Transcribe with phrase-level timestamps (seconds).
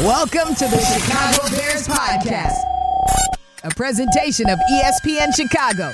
[0.00, 2.58] Welcome to the Chicago Bears Podcast,
[3.64, 5.90] a presentation of ESPN Chicago,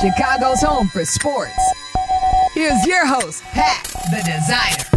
[0.00, 1.52] Chicago's home for sports.
[2.54, 4.95] Here's your host, Pat the Designer.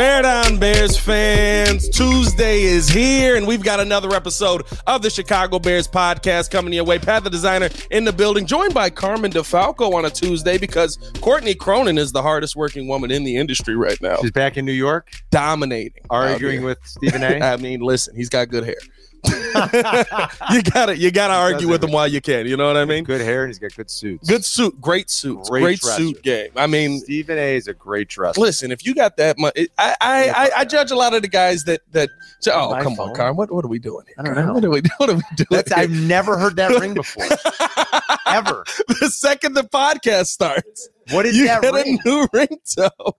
[0.00, 1.86] Bear down, Bears fans.
[1.90, 6.84] Tuesday is here, and we've got another episode of the Chicago Bears podcast coming your
[6.84, 6.98] way.
[6.98, 11.54] Pat the designer in the building, joined by Carmen DeFalco on a Tuesday because Courtney
[11.54, 14.72] Cronin is the hardest working woman in the industry right now, She's back in New
[14.72, 16.02] York, dominating.
[16.08, 17.38] arguing with Stephen A.
[17.42, 18.76] I mean, listen, he's got good hair.
[20.50, 22.46] you gotta, you gotta argue with him while you can.
[22.46, 23.04] You know what I mean?
[23.04, 24.28] good hair and he's got good suits.
[24.28, 26.50] Good suit, great suit, great, Great suit game.
[26.56, 27.56] I mean, Stephen A.
[27.56, 28.40] is a great dresser.
[28.40, 31.22] Listen, if you got that much, I I, I I uh, judge a lot of
[31.22, 32.08] the guys that that.
[32.50, 33.14] Oh, My come on, phone?
[33.14, 33.36] Carm.
[33.36, 34.14] What what are we doing here?
[34.18, 34.46] I don't Carm?
[34.46, 34.54] know.
[34.54, 35.46] What are we what are we doing?
[35.50, 35.82] That's here?
[35.82, 37.24] I've never heard that ring before,
[38.26, 38.64] ever.
[39.00, 41.98] the second the podcast starts, What is you that get ring?
[42.04, 43.12] a new ringtone.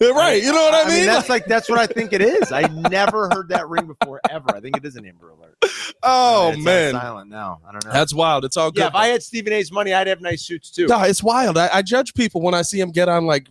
[0.14, 0.98] right, you know what I mean?
[0.98, 1.06] mean?
[1.06, 2.52] that's like that's what I think it is.
[2.52, 4.54] I never heard that ring before, ever.
[4.54, 5.56] I think it is an Amber Alert.
[6.02, 7.60] oh It's man, silent now.
[7.68, 7.92] I don't know.
[7.92, 8.44] that's wild.
[8.44, 8.80] It's all good.
[8.80, 10.86] yeah, if I had Stephen A.'s money, I'd have nice suits too.
[10.86, 11.58] no, it's wild.
[11.58, 13.48] I, I judge people when I see them get on like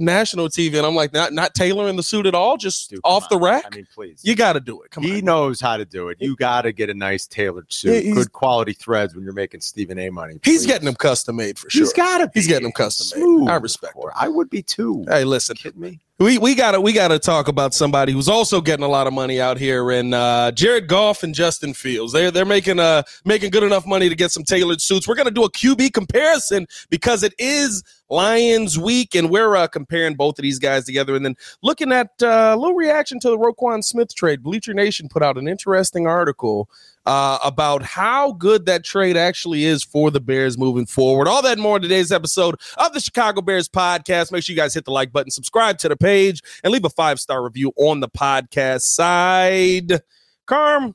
[0.00, 3.28] national TV, and I'm like, not not tailoring the suit at all, just Dude, off
[3.28, 3.42] the on.
[3.42, 3.64] rack.
[3.70, 4.20] I mean, please.
[4.24, 4.90] you got to do it.
[4.90, 5.24] Come he on.
[5.24, 6.18] knows how to do it.
[6.20, 9.60] You got to get a nice tailored suit, he's- good quality threads when you're making
[9.60, 10.10] Stephen A.
[10.10, 10.38] money.
[10.42, 11.82] He's getting them custom made for sure.
[11.82, 12.30] He's got to.
[12.34, 13.50] He's getting them custom made.
[13.50, 15.04] I respect Or I would be too.
[15.08, 16.00] Hey, listen, kidding me?
[16.20, 19.40] We we gotta we gotta talk about somebody who's also getting a lot of money
[19.40, 22.12] out here, and uh, Jared Goff and Justin Fields.
[22.12, 25.08] They're they're making uh making good enough money to get some tailored suits.
[25.08, 30.14] We're gonna do a QB comparison because it is Lions week, and we're uh, comparing
[30.14, 33.38] both of these guys together, and then looking at uh, a little reaction to the
[33.38, 34.42] Roquan Smith trade.
[34.42, 36.68] Bleacher Nation put out an interesting article
[37.06, 41.28] uh, about how good that trade actually is for the Bears moving forward.
[41.28, 44.32] All that more in today's episode of the Chicago Bears podcast.
[44.32, 46.90] Make sure you guys hit the like button, subscribe to the page, and leave a
[46.90, 50.02] five star review on the podcast side.
[50.46, 50.94] Carm,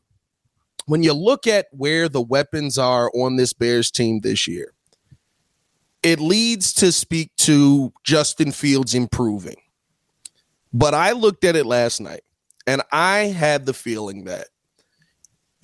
[0.85, 4.73] when you look at where the weapons are on this Bears team this year,
[6.03, 9.55] it leads to speak to Justin Fields improving.
[10.71, 12.21] But I looked at it last night
[12.67, 14.49] and I had the feeling that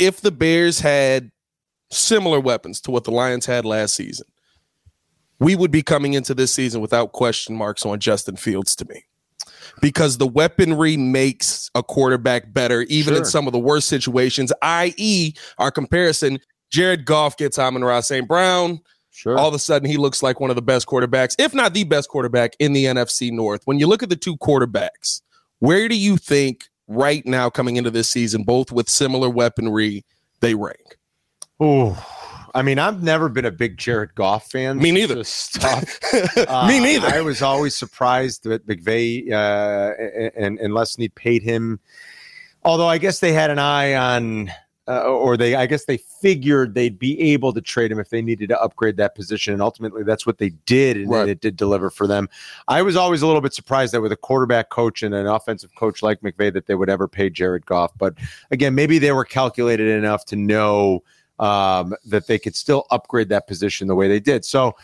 [0.01, 1.31] if the Bears had
[1.91, 4.25] similar weapons to what the Lions had last season,
[5.39, 9.05] we would be coming into this season without question marks on Justin Fields to me.
[9.79, 15.33] Because the weaponry makes a quarterback better, even in some of the worst situations, i.e.,
[15.59, 16.39] our comparison
[16.71, 18.27] Jared Goff gets Amon-Ra St.
[18.27, 18.79] Brown.
[19.11, 19.37] Sure.
[19.37, 21.83] All of a sudden, he looks like one of the best quarterbacks, if not the
[21.83, 23.61] best quarterback in the NFC North.
[23.65, 25.21] When you look at the two quarterbacks,
[25.59, 30.05] where do you think right now, coming into this season, both with similar weaponry,
[30.39, 30.97] they rank?
[31.59, 32.03] Oh,
[32.53, 34.77] I mean, I've never been a big Jared Goff fan.
[34.77, 35.23] Me neither.
[35.53, 35.99] Tough.
[36.13, 37.07] Me Uh, neither.
[37.07, 41.79] I was always surprised that McVay uh, and, and Leslie paid him.
[42.63, 44.51] Although I guess they had an eye on,
[44.91, 48.21] uh, or they, I guess they figured they'd be able to trade him if they
[48.21, 51.29] needed to upgrade that position, and ultimately that's what they did, and, Right.
[51.29, 52.27] it did deliver for them.
[52.67, 55.73] I was always a little bit surprised that with a quarterback coach and an offensive
[55.75, 57.91] coach like McVay that they would ever pay Jared Goff.
[57.97, 58.15] But
[58.51, 61.03] again, maybe they were calculated enough to know
[61.39, 64.45] um, that they could still upgrade that position the way they did.
[64.45, 64.75] So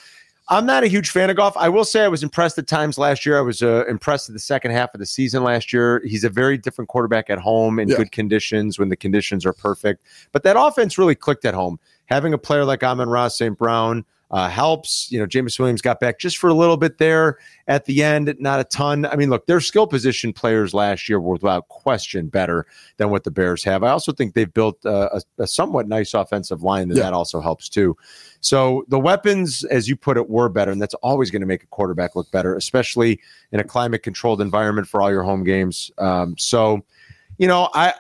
[0.49, 1.57] I'm not a huge fan of Goff.
[1.57, 3.37] I will say I was impressed at times last year.
[3.37, 6.01] I was uh, impressed at the second half of the season last year.
[6.05, 7.97] He's a very different quarterback at home in Yeah.
[7.97, 10.03] good conditions when the conditions are perfect.
[10.31, 11.79] But that offense really clicked at home.
[12.05, 13.57] Having a player like Amon-Ra St.
[13.57, 15.11] Brown uh, helps.
[15.11, 18.35] You know, Jameson Williams got back just for a little bit there at the end,
[18.39, 19.05] not a ton.
[19.05, 22.65] I mean, look, their skill position players last year were without question better
[22.97, 23.83] than what the Bears have.
[23.83, 27.03] I also think they've built uh, a, a somewhat nice offensive line, and Yeah.
[27.03, 27.95] that also helps too.
[28.39, 31.63] So the weapons, as you put it, were better, and that's always going to make
[31.63, 33.19] a quarterback look better, especially
[33.51, 35.89] in a climate-controlled environment for all your home games.
[35.97, 36.85] Um, so,
[37.37, 37.93] you know, I,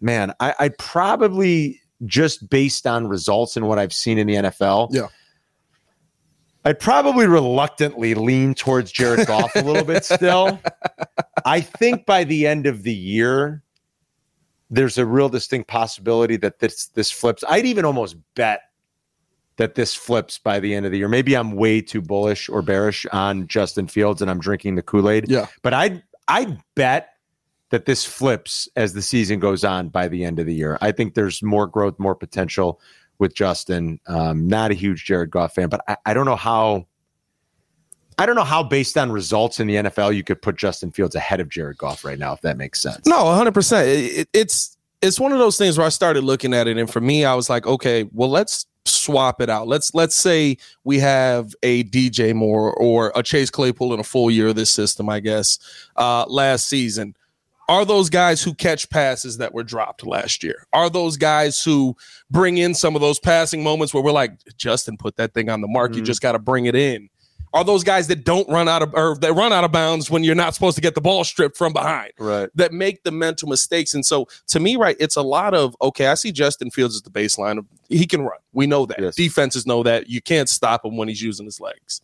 [0.00, 4.88] man, I, I probably just based on results and what I've seen in the NFL,
[4.92, 5.08] Yeah.
[6.64, 10.60] I'd probably reluctantly lean towards Jared Goff a little bit still.
[11.44, 13.62] I think by the end of the year,
[14.68, 17.44] there's a real distinct possibility that this this flips.
[17.48, 18.62] I'd even almost bet
[19.58, 21.06] that this flips by the end of the year.
[21.08, 25.30] Maybe I'm way too bullish or bearish on Justin Fields and I'm drinking the Kool-Aid.
[25.30, 25.46] Yeah.
[25.62, 27.10] But I'd I'd bet
[27.70, 30.78] that this flips as the season goes on by the end of the year.
[30.80, 32.80] I think there's more growth, more potential
[33.18, 33.98] with Justin.
[34.06, 36.86] Um, not a huge Jared Goff fan, but I, I don't know how
[38.18, 41.14] I don't know how based on results in the NFL you could put Justin Fields
[41.14, 43.06] ahead of Jared Goff right now, if that makes sense.
[43.06, 43.86] No, 100%.
[43.86, 43.88] It,
[44.20, 44.72] it- it's
[45.02, 47.34] it's one of those things where I started looking at it and for me I
[47.34, 49.68] was like, okay, well let's swap it out.
[49.68, 54.30] Let's let's say we have a DJ Moore or a Chase Claypool in a full
[54.30, 55.58] year of this system, I guess,
[55.96, 57.14] uh, last season.
[57.68, 60.66] Are those guys who catch passes that were dropped last year?
[60.72, 61.96] Are those guys who
[62.30, 65.60] bring in some of those passing moments where we're like, Justin, put that thing on
[65.60, 65.90] the mark.
[65.90, 65.98] Mm-hmm.
[65.98, 67.08] You just got to bring it in
[67.56, 70.22] are those guys that don't run out of or they run out of bounds when
[70.22, 72.12] you're not supposed to get the ball stripped from behind.
[72.18, 72.50] Right.
[72.54, 73.94] That make the mental mistakes.
[73.94, 77.02] And so to me, right, it's a lot of okay, I see Justin Fields as
[77.02, 78.38] the baseline of he can run.
[78.52, 79.00] We know that.
[79.00, 79.16] Yes.
[79.16, 80.08] Defenses know that.
[80.08, 82.02] You can't stop him when he's using his legs.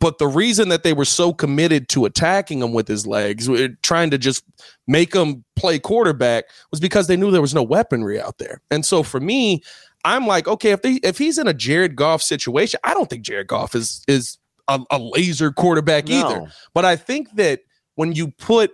[0.00, 3.68] But the reason that they were so committed to attacking him with his legs, eh,
[3.82, 4.44] trying to just
[4.86, 8.62] make him play quarterback, was because they knew there was no weaponry out there.
[8.70, 9.62] And so for me,
[10.04, 13.24] I'm like, okay, if they if he's in a Jared Goff situation, I don't think
[13.24, 16.14] Jared Goff is is a, a laser quarterback no.
[16.14, 16.52] either.
[16.74, 17.60] But I think that
[17.96, 18.72] when you put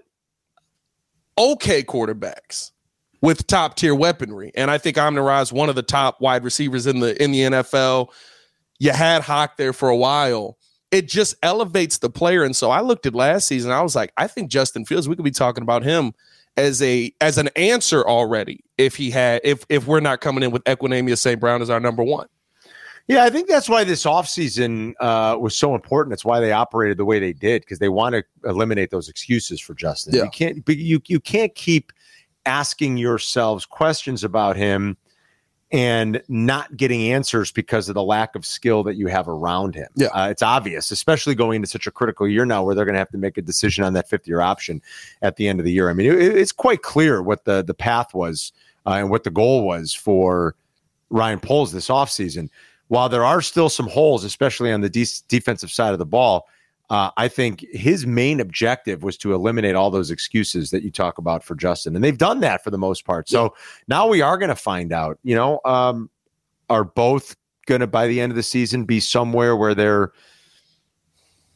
[1.39, 2.73] okay quarterbacks
[3.23, 6.87] with top tier weaponry, and I think Amon is one of the top wide receivers
[6.87, 8.09] in the in the NFL.
[8.79, 10.59] You had Hawk there for a while.
[10.95, 12.45] It just elevates the player.
[12.45, 13.73] And so I looked at last season.
[13.73, 15.09] I was like, I think Justin Fields.
[15.09, 16.15] We could be talking about him
[16.57, 20.53] as a as an answer already if he had if if we're not coming in
[20.53, 21.41] with Equanimeous St.
[21.41, 22.29] Brown as our number one.
[23.09, 26.15] Yeah, I think that's why this offseason uh, was so important.
[26.15, 29.61] It's why they operated the way they did because they want to eliminate those excuses
[29.61, 30.15] for Justin.
[30.15, 30.23] Yeah.
[30.23, 31.93] You can't, but you you can't keep
[32.47, 34.97] asking yourselves questions about him
[35.75, 39.89] and not getting answers because of the lack of skill that you have around him.
[39.97, 42.95] Yeah, uh, it's obvious, especially going into such a critical year now where they're going
[42.95, 44.81] to have to make a decision on that fifth year option
[45.21, 45.91] at the end of the year.
[45.91, 48.53] I mean, it, it's quite clear what the the path was
[48.87, 50.55] uh, and what the goal was for
[51.11, 52.51] Ryan Poles this offseason
[52.89, 56.47] while there are still some holes, especially on the de- defensive side of the ball,
[56.91, 61.19] uh, I think his main objective was to eliminate all those excuses that you talk
[61.19, 63.29] about for Justin, and they've done that for the most part.
[63.29, 63.49] So yeah.
[63.89, 65.19] now we are going to find out.
[65.23, 66.11] You know, um,
[66.69, 67.37] are both
[67.67, 70.13] going to by the end of the season be somewhere where they're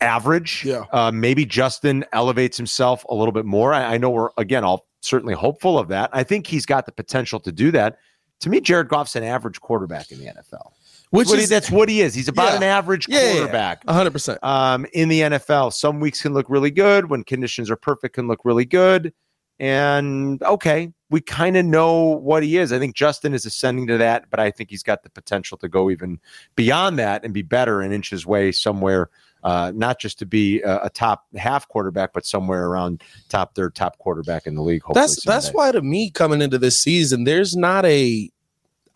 [0.00, 0.64] average?
[0.64, 0.84] Yeah.
[0.92, 3.75] Uh, maybe Justin elevates himself a little bit more.
[3.75, 6.10] I, I know we're again all certainly hopeful of that.
[6.12, 7.98] I think he's got the potential to do that.
[8.40, 10.72] To me, Jared Goff's an average quarterback in the NFL.
[11.10, 12.14] Which is, he, that's what he is.
[12.14, 12.56] He's about yeah.
[12.56, 13.82] an average quarterback.
[13.87, 14.38] Yeah, hundred percent.
[14.43, 18.16] Um, in the NFL, some weeks can look really good when conditions are perfect.
[18.16, 19.14] Can look really good,
[19.58, 22.72] and okay, we kind of know what he is.
[22.72, 25.69] I think Justin is ascending to that, but I think he's got the potential to
[25.69, 26.20] go even
[26.55, 29.11] beyond that and be better and inch his way somewhere.
[29.44, 33.72] Uh, not just to be a, a, top half quarterback, but somewhere around top third,
[33.72, 34.82] top quarterback in the league.
[34.93, 38.28] That's that's why to me coming into this season, there's not a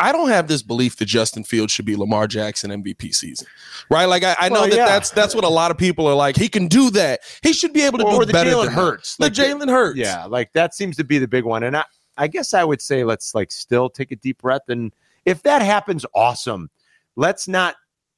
[0.02, 3.46] I don't have this belief that Justin Fields should be Lamar Jackson MVP season,
[3.88, 4.06] right?
[4.06, 4.86] Like I, I know well, that yeah.
[4.86, 6.36] that's that's what a lot of people are like.
[6.36, 7.20] He can do that.
[7.42, 9.16] He should be able to or, do better Jalen Hurts.
[9.16, 9.96] The like Jalen Hurts.
[9.96, 11.62] Yeah, like that seems to be the big one.
[11.62, 11.84] And I,
[12.18, 14.62] I guess I would say let's like still take a deep breath.
[14.68, 14.92] And
[15.24, 16.68] if that happens, awesome.
[17.14, 17.76] Let's not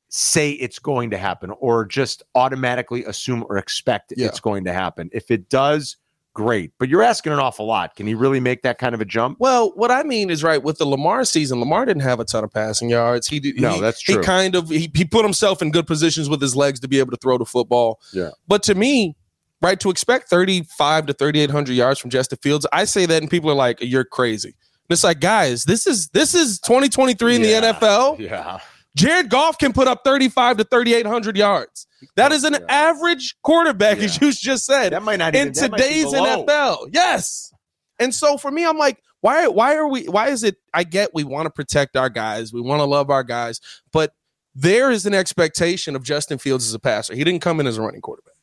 [0.08, 4.26] say it's going to happen or just automatically assume or expect yeah.
[4.26, 5.10] it's going to happen.
[5.12, 5.98] If it does,
[6.34, 6.72] great.
[6.78, 7.96] But you're asking an awful lot.
[7.96, 9.38] Can he really make that kind of a jump?
[9.40, 11.60] Well, what I mean is right with the Lamar season.
[11.60, 13.26] Lamar didn't have a ton of passing yards.
[13.28, 13.60] He did.
[13.60, 14.18] No, he, that's true.
[14.18, 16.98] He kind of he, he put himself in good positions with his legs to be
[16.98, 18.00] able to throw the football.
[18.12, 18.30] Yeah.
[18.46, 19.16] But to me,
[19.62, 23.50] right, to expect 35 to 3,800 yards from Justin Fields, I say that and people
[23.50, 27.60] are like, "You're crazy." And it's like, guys, this is this is 2023 in yeah.
[27.60, 28.18] the NFL.
[28.18, 28.58] Yeah.
[28.96, 31.86] Jared Goff can put up 35 to 3,800 yards.
[32.16, 34.04] That is an average quarterback, yeah.
[34.04, 34.92] as you just said.
[34.92, 36.90] That might not in even, today's NFL.
[36.92, 37.52] Yes.
[37.98, 39.46] And so for me, I'm like, why?
[39.46, 40.04] Why are we?
[40.04, 40.56] Why is it?
[40.74, 44.12] I get we want to protect our guys, we want to love our guys, but
[44.54, 47.14] there is an expectation of Justin Fields as a passer.
[47.14, 48.33] He didn't come in as a running quarterback.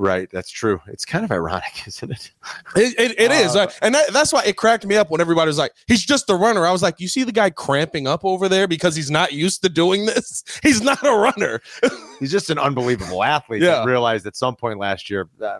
[0.00, 0.80] Right, that's true.
[0.86, 2.32] It's kind of ironic, isn't it?
[2.74, 3.78] It, it, it uh, is.
[3.82, 6.34] and that, that's why it cracked me up when everybody was like, "He's just a
[6.34, 9.34] runner." I was like, "You see the guy cramping up over there because he's not
[9.34, 10.42] used to doing this.
[10.62, 11.60] He's not a runner.
[12.18, 15.58] he's just an unbelievable athlete." Yeah, realized at some point last year, uh,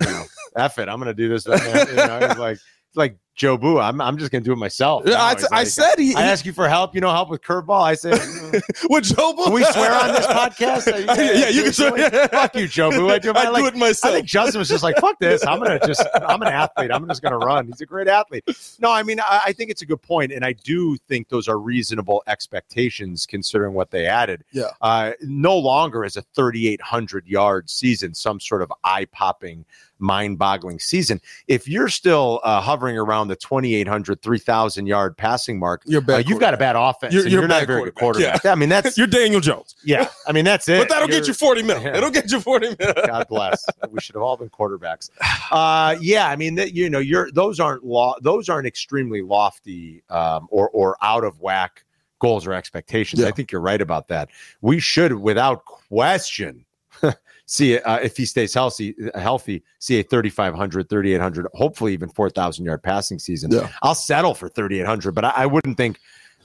[0.00, 0.24] you know,
[0.54, 1.44] F it, I'm going to do this.
[1.44, 2.58] You know, like
[2.94, 3.82] like Jobu.
[3.82, 5.04] I'm, I'm just gonna do it myself.
[5.06, 5.10] I,
[5.50, 6.14] I like, said he.
[6.14, 6.94] I ask you for help.
[6.94, 7.82] You know, help with curveball.
[7.82, 8.12] I said,
[8.90, 9.52] with Jobu.
[9.52, 10.86] We swear on this podcast?
[10.86, 12.28] You, yeah, yeah, you can swear.
[12.28, 13.10] Fuck you, Jobu.
[13.12, 14.12] I do, I like, do it myself.
[14.12, 15.44] I think Justin was just like, fuck this.
[15.46, 16.06] I'm gonna just.
[16.14, 16.90] I'm an athlete.
[16.92, 17.66] I'm just gonna run.
[17.66, 18.44] He's a great athlete.
[18.80, 21.48] No, I mean, I, I think it's a good point, and I do think those
[21.48, 24.44] are reasonable expectations considering what they added.
[24.52, 24.70] Yeah.
[24.80, 29.64] Uh, no longer is a 3,800 yard season some sort of eye popping
[30.02, 31.20] mind boggling season.
[31.48, 36.40] If you're still uh, hovering around the 2,800, 3,000 yard passing mark, you're uh, you've
[36.40, 37.12] got a bad offense.
[37.12, 38.44] You're, you're, you're not a very good quarterback.
[38.44, 38.52] Yeah.
[38.52, 39.74] I mean, that's you're Daniel Jones.
[39.84, 40.08] Yeah.
[40.28, 40.78] I mean, that's it.
[40.78, 41.82] but that'll you're, get you 40 mil.
[41.82, 41.96] Yeah.
[41.96, 42.94] It'll get you 40 mil.
[43.06, 43.66] God bless.
[43.90, 45.10] We should have all been quarterbacks.
[45.50, 46.28] Uh, yeah.
[46.28, 50.70] I mean, that, you know, you're those aren't law, those aren't extremely lofty um, or,
[50.70, 51.84] or out of whack
[52.20, 53.20] goals or expectations.
[53.20, 53.28] Yeah.
[53.28, 54.30] I think you're right about that.
[54.60, 56.64] We should, without question,
[57.46, 62.82] see uh, if he stays healthy, healthy, see a 3,500, 3,800, hopefully even 4,000 yard
[62.82, 63.50] passing season.
[63.50, 63.68] Yeah.
[63.82, 65.98] I'll settle for 3,800, but I, I wouldn't think.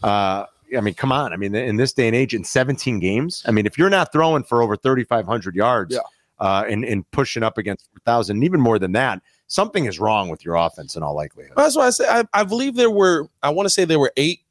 [0.03, 1.31] Uh, I mean, come on.
[1.31, 4.11] I mean, in this day and age, in 17 games, I mean, if you're not
[4.11, 6.01] throwing for over 3,500 yards Yeah.
[6.39, 10.43] uh, and, and pushing up against 4,000, even more than that, something is wrong with
[10.43, 11.53] your offense in all likelihood.
[11.55, 13.29] That's why I say I, I believe there were.
[13.41, 14.41] I want to say there were eight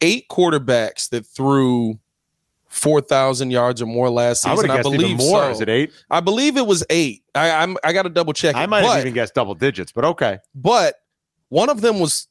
[0.00, 1.98] eight quarterbacks that threw
[2.76, 4.68] four thousand yards or more last season.
[4.68, 5.44] have I, believe more.
[5.44, 5.50] so.
[5.50, 5.92] Is it eight?
[6.10, 7.22] I believe it was eight.
[7.34, 7.76] I, I'm.
[7.82, 8.54] I got to double check.
[8.54, 8.68] I it.
[8.68, 10.38] might but, have even guessed double digits, but okay.
[10.54, 10.94] but
[11.48, 12.28] one of them was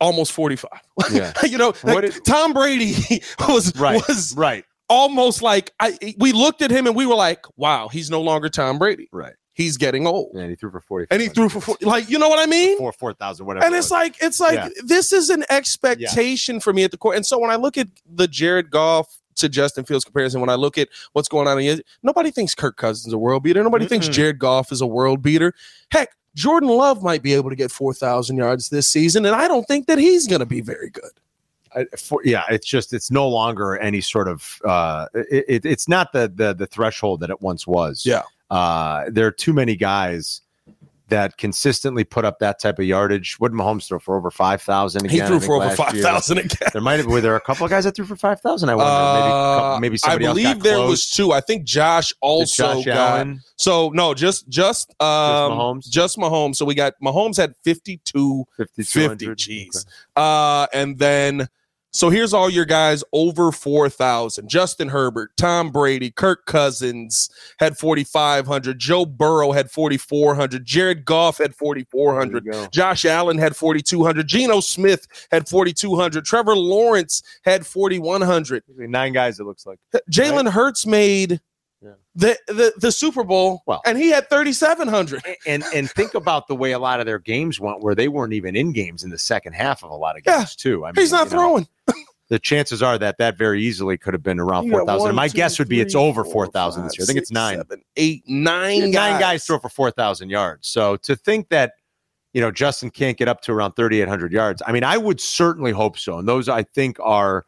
[0.00, 0.80] almost forty five.
[1.10, 1.32] Yeah.
[1.44, 2.94] you know, like, is- Tom Brady
[3.48, 4.02] was Right.
[4.06, 4.64] was Right.
[4.88, 5.98] almost like I.
[6.18, 9.08] We looked at him and we were like, "Wow, he's no longer Tom Brady.
[9.12, 9.34] Right.
[9.52, 11.06] He's getting old." And he threw for 40.
[11.10, 12.76] And he threw for 40, like you know what I mean?
[12.78, 13.66] four, 4,000, whatever.
[13.66, 13.90] and it's was.
[13.90, 14.68] like it's like Yeah.
[14.84, 17.16] this is an expectation for me at the court.
[17.16, 20.54] And so when I look at the Jared Goff to Justin Fields comparison, when I
[20.54, 23.62] look at what's going on, in nobody thinks Kirk Cousins is a world beater.
[23.62, 24.12] Nobody thinks Mm-mm.
[24.12, 25.52] Jared Goff is a world beater.
[25.90, 29.48] Heck, Jordan Love might be able to get four thousand yards this season, and I
[29.48, 31.10] don't think that he's going to be very good.
[31.74, 35.88] I- for, yeah, it's just it's no longer any sort of uh, it, it, it's
[35.88, 38.04] not the the the threshold that it once was.
[38.06, 38.22] Yeah.
[38.50, 40.40] uh, there are too many guys
[41.10, 43.36] that consistently put up that type of yardage.
[43.38, 45.08] What did Mahomes throw for over five thousand?
[45.10, 46.68] He threw for over five thousand again.
[46.72, 48.70] There might have were there a couple of guys that threw for five thousand.
[48.70, 50.90] I wonder maybe Uh, maybe I somebody else believe there close.
[50.90, 51.32] was two.
[51.32, 52.96] I think Josh also Josh got.
[53.18, 53.40] Allen.
[53.56, 55.06] So no, just just um,
[55.52, 55.88] Mahomes?
[55.88, 56.56] Just Mahomes.
[56.56, 59.84] So we got Mahomes had fifty two 50, 50 jeez
[60.16, 61.48] uh and then
[61.92, 68.78] so here's all your guys over 4000 justin herbert tom brady kirk cousins had 4500
[68.78, 75.48] joe burrow had 4400 jared goff had 4400 josh allen had 4200 geno smith had
[75.48, 79.38] 4200 trevor lawrence had 4100 Nine guys.
[79.38, 79.78] It looks like.
[80.10, 81.40] jalen hurts made.
[82.16, 86.56] The, the the super bowl Well- and he had 3700 and and think about the
[86.56, 89.18] way a lot of their games went, where they weren't even in games in the
[89.18, 90.38] second half of a lot of Yeah.
[90.38, 90.84] games too.
[90.84, 91.68] I mean, he's not you know, throwing
[92.28, 95.14] the chances are that that very easily could have been around four thousand.
[95.14, 97.04] My two, guess would be it's over four, thousand this year.
[97.04, 97.56] I think it's six, nine.
[97.58, 99.20] seven, eight, nine Nine guys.
[99.20, 100.66] guys throw for four thousand yards.
[100.68, 101.74] So to think that
[102.32, 104.96] you know Justin can't get up to around thirty eight hundred yards, I mean, I
[104.96, 106.18] would certainly hope so.
[106.18, 107.46] And those I think are.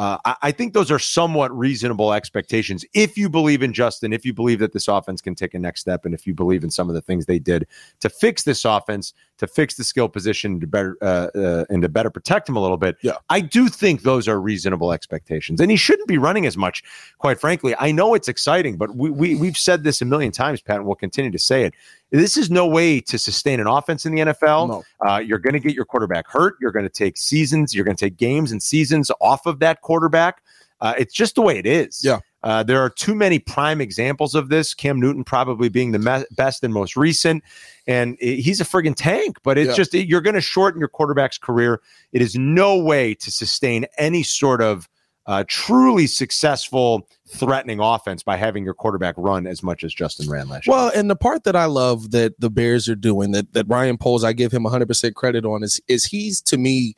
[0.00, 4.24] Uh, I, I think those are somewhat reasonable expectations if you believe in Justin, if
[4.24, 6.70] you believe that this offense can take a next step, and if you believe in
[6.70, 7.66] some of the things they did
[8.00, 11.88] to fix this offense, to fix the skill position, to better uh, uh, and to
[11.90, 12.96] better protect him a little bit.
[13.02, 13.16] Yeah.
[13.28, 16.82] I do think those are reasonable expectations, and he shouldn't be running as much.
[17.18, 20.62] Quite frankly, I know it's exciting, but we, we we've said this a million times,
[20.62, 21.74] Pat, and we'll continue to say it.
[22.10, 24.68] This is no way to sustain an offense in the NFL.
[24.68, 24.84] No.
[25.06, 26.56] Uh, you're going to get your quarterback hurt.
[26.60, 27.74] You're going to take seasons.
[27.74, 30.42] You're going to take games and seasons off of that quarterback.
[30.80, 32.02] Uh, it's just the way it is.
[32.04, 32.20] Yeah.
[32.42, 34.72] Uh, there are too many prime examples of this.
[34.72, 37.44] Cam Newton probably being the me- best and most recent,
[37.86, 39.36] and i- he's a friggin' tank.
[39.42, 39.74] But it's Yeah.
[39.76, 41.82] just you're going to shorten your quarterback's career.
[42.12, 44.88] It is no way to sustain any sort of
[45.26, 50.48] uh, truly successful, threatening offense by having your quarterback run as much as Justin ran
[50.48, 50.74] last year.
[50.74, 53.98] Well, and the part that I love that the Bears are doing that that Ryan
[53.98, 56.96] Poles, I give him 100% credit on is is he's to me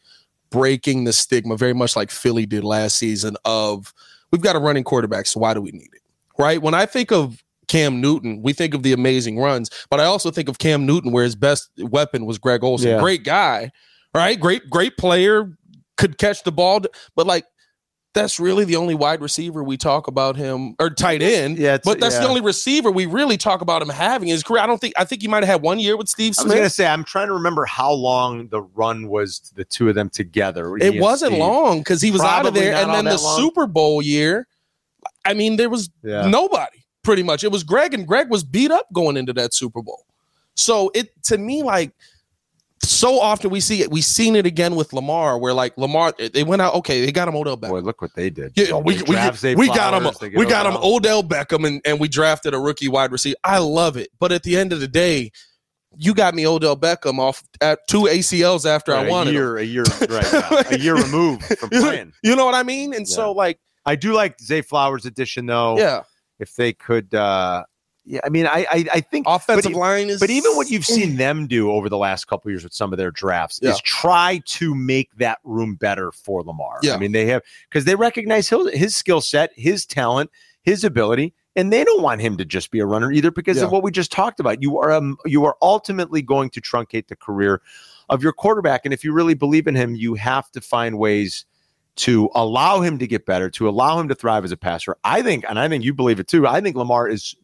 [0.51, 3.93] breaking the stigma very much like Philly did last season of
[4.31, 6.03] we've got a running quarterback, so why do we need it?
[6.39, 6.63] Right?
[6.63, 10.31] When I think of Cam Newton, we think of the amazing runs, but I also
[10.31, 12.91] think of Cam Newton where his best weapon was Greg Olsen.
[12.91, 13.01] Yeah.
[13.01, 13.73] Great guy,
[14.15, 14.39] right?
[14.39, 15.57] Great great player,
[15.97, 16.81] could catch the ball,
[17.17, 17.45] but like
[18.15, 21.57] that's really the only wide receiver we talk about him or tight end.
[21.57, 24.63] Yeah, but that's the only receiver we really talk about him having in his career.
[24.63, 26.47] I don't think I think he might have had one year with Steve Smith.
[26.47, 29.65] I was going to say, I'm trying to remember how long the run was the
[29.65, 30.77] two of them together.
[30.77, 31.41] It wasn't Steve.
[31.41, 33.41] long because he was out of there, and then the long.
[33.41, 34.47] Super Bowl year.
[35.25, 36.27] I mean, there was Yeah.
[36.29, 37.45] nobody pretty much.
[37.45, 40.05] It was Greg, and Greg was beat up going into that Super Bowl.
[40.55, 41.93] So it to me like
[42.85, 43.91] so often we see it.
[43.91, 46.75] We've seen it again with Lamar, where like Lamar they went out.
[46.77, 47.69] Okay, they got him Odell Beckham.
[47.71, 48.53] Boy, look what they did.
[48.57, 49.15] Yeah, we, They we,
[49.55, 50.01] we got him.
[50.03, 51.23] Flowers, they get We got him Odell.
[51.23, 53.37] Beckham, and, and we drafted a rookie wide receiver.
[53.45, 55.31] I love it, but at the end of the day,
[55.97, 59.35] you got me Odell Beckham off at two ACLs after I Right, wanted a him.
[59.37, 62.13] year, a year, right, yeah, a year removed from playing.
[62.23, 62.95] You know what I mean?
[62.95, 65.77] And so, like, I do like Zay Flowers' addition, though.
[65.79, 66.03] yeah,
[66.39, 67.65] if they could, uh,
[68.05, 70.19] yeah, I mean, I, I, I think offensive but, line is.
[70.19, 72.93] But even what you've seen them do over the last couple of years with some
[72.93, 73.71] of their drafts Yeah.
[73.71, 76.79] is try to make that room better for Lamar.
[76.83, 76.95] Yeah.
[76.95, 80.31] I mean, they have because they recognize his, his skill set, his talent,
[80.63, 83.65] his ability, and they don't want him to just be a runner either because Yeah.
[83.65, 84.63] of what we just talked about.
[84.63, 87.63] You are um, you are ultimately going to truncate the career
[88.09, 91.45] of your quarterback, and if you really believe in him, you have to find ways
[91.95, 94.97] to allow him to get better, to allow him to thrive as a passer.
[95.05, 96.47] I think, and I think you believe it too.
[96.47, 97.37] I think Lamar is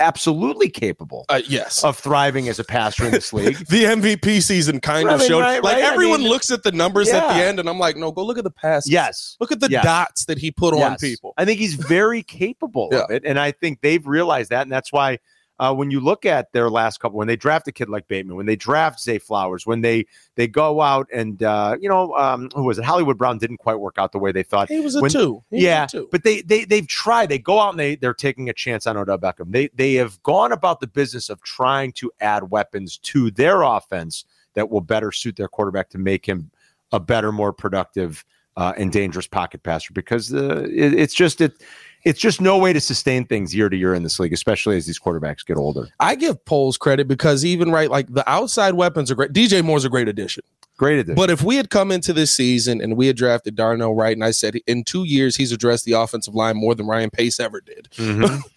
[0.00, 1.82] absolutely capable Uh, yes.
[1.84, 3.56] of thriving as a passer in this league.
[3.68, 5.40] the MVP season kind I of showed.
[5.40, 5.84] right, like right?
[5.84, 8.24] I everyone mean- looks at the numbers at the end, and I'm like, no, go
[8.24, 8.90] look at the passes.
[8.90, 9.36] yes.
[9.40, 9.84] Look at the Yes.
[9.84, 11.32] dots that he put on people.
[11.36, 13.22] I think he's very capable of it.
[13.24, 14.62] And I think they've realized that.
[14.62, 15.18] And that's why
[15.58, 18.36] uh, when you look at their last couple, when they draft a kid like Bateman,
[18.36, 22.50] when they draft Zay Flowers, when they they go out and uh, you know, um,
[22.54, 22.84] who was it?
[22.84, 24.68] Hollywood Brown didn't quite work out the way they thought.
[24.68, 25.42] He was a When- two.
[25.50, 26.08] He was a yeah, two.
[26.12, 27.28] but they they they've tried.
[27.28, 29.52] They go out and they they're taking a chance on Odell Beckham.
[29.52, 34.24] They they have gone about the business of trying to add weapons to their offense
[34.54, 36.50] that will better suit their quarterback to make him
[36.92, 38.24] a better, more productive
[38.56, 39.92] uh, and dangerous pocket passer.
[39.92, 41.62] Because uh, it, it's just it
[42.04, 44.86] it's just no way to sustain things year to year in this league, especially as
[44.86, 45.88] these quarterbacks get older.
[45.98, 49.32] I give Poles credit because even right, like the outside weapons are great.
[49.32, 50.44] DJ Moore's a great addition.
[50.76, 51.14] Great addition.
[51.16, 54.24] But if we had come into this season and we had drafted Darnell Wright, and
[54.24, 57.60] I said in two years he's addressed the offensive line more than Ryan Pace ever
[57.60, 58.40] did, Mhm.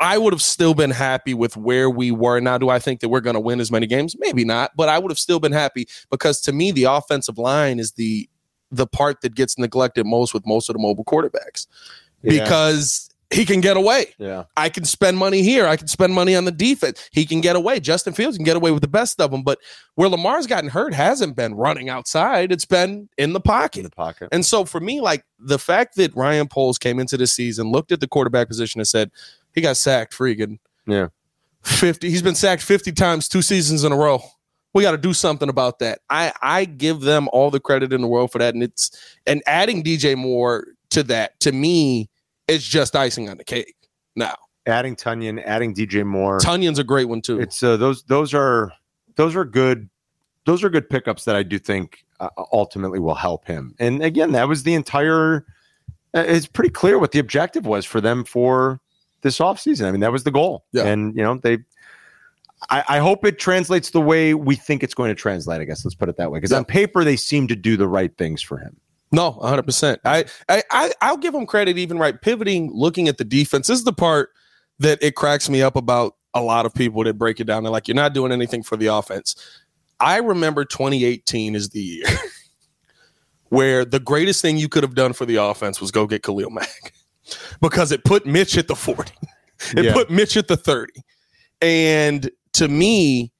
[0.00, 2.40] I would have still been happy with where we were.
[2.40, 4.16] Now, do I think that we're going to win as many games?
[4.18, 7.78] Maybe not, but I would have still been happy because to me, the offensive line
[7.78, 8.28] is the
[8.72, 11.68] the part that gets neglected most with most of the mobile quarterbacks
[12.24, 12.42] Yeah.
[12.44, 14.14] because he can get away.
[14.18, 15.66] yeah, I can spend money here.
[15.66, 17.08] I can spend money on the defense.
[17.10, 17.80] He can get away.
[17.80, 19.42] Justin Fields can get away with the best of them.
[19.42, 19.58] But
[19.96, 22.52] where Lamar's gotten hurt hasn't been running outside.
[22.52, 23.78] It's been in the pocket.
[23.78, 24.28] in the pocket.
[24.30, 27.90] And so for me, like the fact that Ryan Poles came into the season, looked
[27.90, 29.10] at the quarterback position and said,
[29.52, 31.08] he got sacked freaking Yeah.
[31.62, 32.10] 50.
[32.10, 34.22] He's been sacked 50 times two seasons in a row.
[34.74, 36.00] We got to do something about that.
[36.10, 38.54] I I give them all the credit in the world for that.
[38.54, 38.90] And it's
[39.26, 42.10] and adding DJ Moore to that to me
[42.48, 43.74] is just icing on the cake.
[44.16, 44.34] Now,
[44.66, 46.38] Adding Tonyan, adding DJ Moore.
[46.38, 47.38] Tonyan's a great one too.
[47.38, 48.72] It's uh, those those are
[49.16, 49.90] those are good
[50.46, 53.74] those are good pickups that I do think uh, ultimately will help him.
[53.78, 55.44] And again, that was the entire.
[56.14, 58.80] uh, It's pretty clear what the objective was for them for
[59.20, 59.84] this offseason.
[59.86, 60.64] I mean, that was the goal.
[60.72, 60.84] Yeah.
[60.84, 61.58] And you know they.
[62.70, 65.60] I, I hope it translates the way we think it's going to translate.
[65.60, 66.38] I guess let's put it that way.
[66.38, 66.58] Because Yeah.
[66.58, 68.78] on paper, they seem to do the right things for him.
[69.14, 69.98] No, 100%.
[70.04, 73.68] I, I, I, I'll give him credit even right pivoting, looking at the defense.
[73.68, 74.30] This is the part
[74.80, 77.62] that it cracks me up about a lot of people that break it down.
[77.62, 79.36] They're like, you're not doing anything for the offense.
[80.00, 82.06] I remember 2018 is the year
[83.50, 86.50] where the greatest thing you could have done for the offense was go get Khalil
[86.50, 86.92] Mack
[87.60, 89.12] because it put Mitch at the 40.
[89.76, 89.92] It Yeah.
[89.94, 90.92] put Mitch at the 30.
[91.62, 93.32] And to me,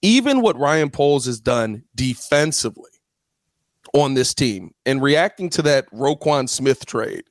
[0.00, 2.92] even what Ryan Poles has done defensively
[3.94, 7.24] on this team and reacting to that Roquan Smith trade,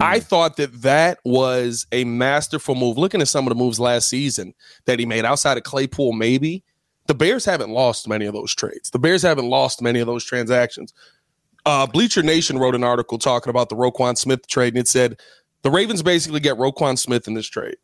[0.00, 2.98] I thought that that was a masterful move.
[2.98, 4.54] Looking at some of the moves last season
[4.86, 6.64] that he made outside of Claypool, maybe
[7.06, 8.90] the Bears haven't lost many of those trades.
[8.90, 10.92] The Bears haven't lost many of those transactions.
[11.64, 15.20] Uh, Bleacher Nation wrote an article talking about the Roquan Smith trade, and it said
[15.62, 17.76] the Ravens basically get Roquan Smith in this trade,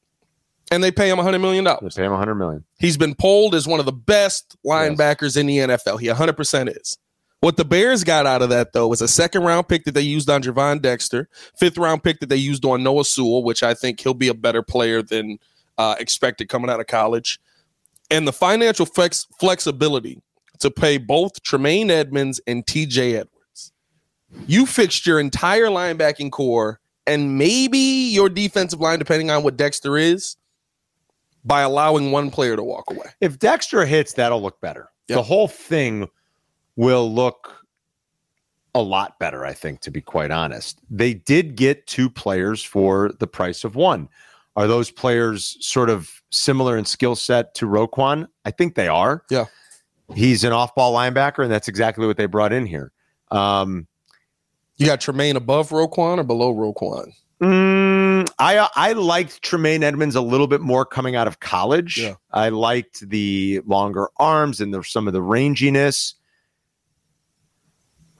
[0.72, 1.64] and they pay him $100 million.
[1.64, 2.64] They pay him 100 million.
[2.78, 6.00] He's been polled as one of the best linebackers in the NFL.
[6.00, 6.98] He 100% is.
[7.40, 10.00] What the Bears got out of that, though, was a second round pick that they
[10.00, 13.74] used on Gervon Dexter, fifth round pick that they used on Noah Sewell, which I
[13.74, 15.38] think he'll be a better player than
[15.78, 17.38] uh, expected coming out of college,
[18.10, 20.20] and the financial flex- flexibility
[20.58, 23.72] to pay both Tremaine Edmunds and TJ Edwards.
[24.48, 29.96] You fixed your entire linebacking core and maybe your defensive line, depending on what Dexter
[29.96, 30.36] is,
[31.44, 33.06] by allowing one player to walk away.
[33.20, 34.90] If Dexter hits, that'll look better.
[35.08, 35.16] Yep.
[35.16, 36.08] The whole thing
[36.78, 37.66] will look
[38.72, 40.78] a lot better, I think, to be quite honest.
[40.88, 44.08] They did get two players for the price of one.
[44.54, 48.28] Are those players sort of similar in skill set to Roquan?
[48.44, 49.24] I think they are.
[49.28, 49.46] Yeah.
[50.14, 52.92] He's an off ball linebacker, and that's exactly what they brought in here.
[53.32, 53.88] Um,
[54.76, 57.12] You got Tremaine above Roquan or below Roquan?
[57.42, 61.98] Mm, I I liked Tremaine Edmunds a little bit more coming out of college.
[61.98, 62.14] Yeah.
[62.32, 66.14] I liked the longer arms and the, some of the ranginess.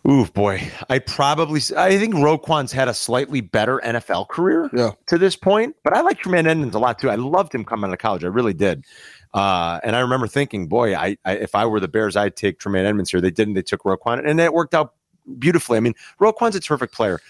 [0.06, 4.92] Ooh boy, I probably I think Roquan's had a slightly better NFL career Yeah.
[5.06, 7.10] to this point, but I like Tremaine Edmunds a lot too.
[7.10, 8.84] I loved him coming out of college, I really did.
[9.34, 12.58] Uh, and I remember thinking, boy, I, I if I were the Bears, I'd take
[12.58, 13.20] Tremaine Edmunds here.
[13.20, 13.54] They didn't.
[13.54, 14.94] They took Roquan, and it worked out
[15.38, 15.76] beautifully.
[15.76, 17.20] I mean, Roquan's a terrific player.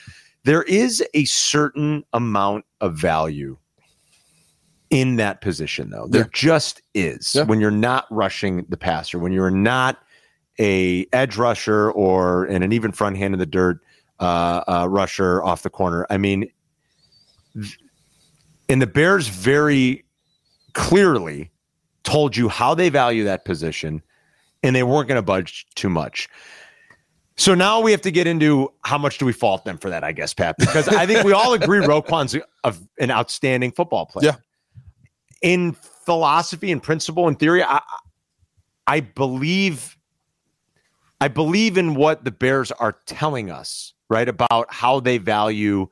[0.44, 3.58] There is a certain amount of value
[4.90, 6.06] in that position, though.
[6.08, 6.28] There Yeah.
[6.32, 7.42] just is Yeah.
[7.42, 9.98] when you're not rushing the passer, when you're not
[10.60, 13.80] a edge rusher or in an even front hand in the dirt
[14.20, 16.06] uh, uh, rusher off the corner.
[16.10, 16.50] I mean,
[18.68, 20.04] and the Bears very
[20.74, 21.50] clearly
[22.04, 24.02] told you how they value that position,
[24.62, 26.28] and they weren't going to budge too much.
[27.36, 30.02] So now we have to get into how much do we fault them for that,
[30.02, 34.32] I guess, Pat, because I think we all agree Roquan's a, an outstanding football player.
[34.32, 34.36] Yeah.
[35.40, 35.72] In
[36.04, 37.80] philosophy and principle and theory, I,
[38.88, 39.96] I believe
[41.20, 45.88] I believe in what the Bears are telling us, right, about how they value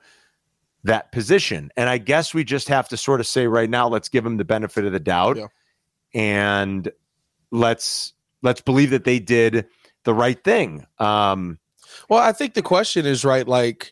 [0.84, 1.70] that position.
[1.76, 4.36] And I guess we just have to sort of say right now, let's give them
[4.36, 5.46] the benefit of the doubt Yeah.
[6.14, 6.90] and
[7.50, 8.12] let's
[8.42, 9.66] let's believe that they did
[10.04, 10.86] the right thing.
[10.98, 11.58] Um,
[12.08, 13.48] Well, I think the question is right.
[13.48, 13.90] Like,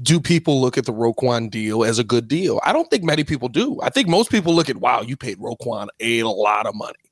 [0.00, 2.60] do people look at the Roquan deal as a good deal?
[2.62, 3.80] I don't think many people do.
[3.82, 7.10] I think most people look at, wow, you paid Roquan a lot of money.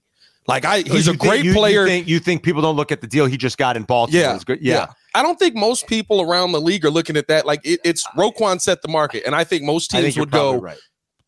[0.51, 1.83] Like, I he's a think- great you- player.
[1.83, 4.21] You think, you think people don't look at the deal he just got in Baltimore?
[4.21, 4.59] yeah, good?
[4.61, 4.89] yeah.
[5.15, 7.47] I don't think most people around the league are looking at that.
[7.47, 10.61] Like, it, it's Roquan set the market, and I think most teams think would go,
[10.61, 10.79] right.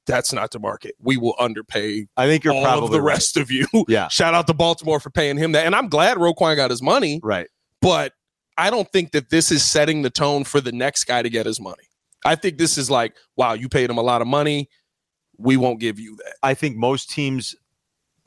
[0.07, 0.95] "That's not the market.
[1.01, 3.15] We will underpay I think you're all probably of the right.
[3.15, 4.09] rest of you." Yeah.
[4.09, 7.21] Shout out to Baltimore for paying him that, and I'm glad Roquan got his money.
[7.23, 7.49] Right.
[7.81, 8.13] but
[8.59, 11.47] I don't think that this is setting the tone for the next guy to get
[11.47, 11.85] his money.
[12.25, 14.69] I think this is like, wow, you paid him a lot of money.
[15.39, 16.35] We won't give you that.
[16.43, 17.55] I think most teams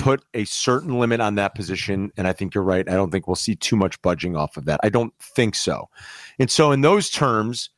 [0.06, 2.88] put a certain limit on that position, and I think you're right.
[2.88, 4.80] I don't think we'll see too much budging off of that.
[4.84, 5.90] I don't think so.
[6.38, 7.72] And so, in those terms,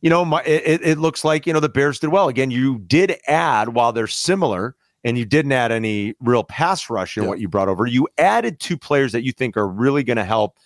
[0.00, 2.28] you know, my, it, it looks like you know the Bears did well.
[2.28, 7.18] Again, you did add while they're similar, and you didn't add any real pass rush
[7.18, 7.28] in Yeah.
[7.28, 7.84] what you brought over.
[7.84, 10.56] You added two players that you think are really going to help.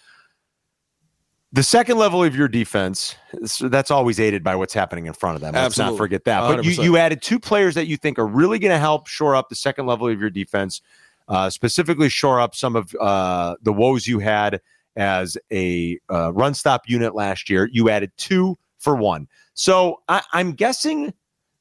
[1.50, 5.34] The second level of your defense, so that's always aided by what's happening in front
[5.34, 5.54] of them.
[5.54, 6.42] Let's not forget that.
[6.42, 6.84] But you, 100%.
[6.84, 9.56] you added two players that you think are really going to help shore up the
[9.56, 10.82] second level of your defense,
[11.28, 14.60] uh, specifically shore up some of uh, the woes you had
[14.96, 17.68] as a uh, run stop unit last year.
[17.72, 19.28] You added two for one.
[19.54, 21.12] So I, I'm guessing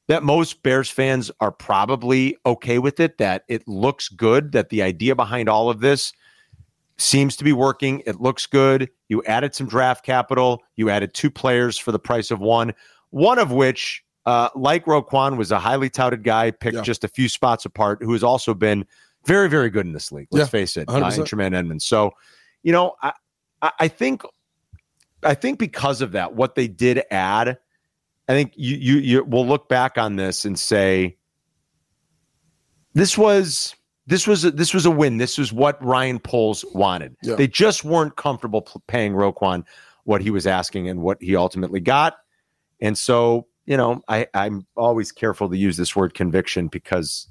[0.07, 4.81] that most Bears fans are probably okay with it, that it looks good, that the
[4.81, 6.13] idea behind all of this
[6.97, 8.01] seems to be working.
[8.05, 8.89] It looks good.
[9.09, 10.63] You added some draft capital.
[10.77, 12.73] You added two players for the price of one,
[13.09, 16.81] one of which, uh, like Roquan, was a highly touted guy, picked Yeah.
[16.81, 18.85] just a few spots apart, who has also been
[19.27, 20.27] very, very good in this league.
[20.31, 21.19] Let's Yeah, face it, uh, 100%.
[21.19, 21.85] in Tremaine Edmunds.
[21.85, 22.11] So,
[22.63, 23.13] you know, I,
[23.61, 24.23] I think,
[25.23, 27.57] I think because of that, what they did add,
[28.29, 31.17] I think you you you will look back on this and say,
[32.93, 35.17] this was this was a, this was a win.
[35.17, 37.15] This was what Ryan Poles wanted.
[37.21, 37.35] Yeah.
[37.35, 39.63] They just weren't comfortable p- paying Roquan
[40.03, 42.15] what he was asking and what he ultimately got.
[42.81, 47.27] And so, you know, I, I'm always careful to use this word conviction because